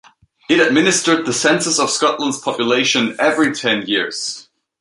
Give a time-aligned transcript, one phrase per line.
[0.49, 4.49] It administered the census of Scotland's population every ten years.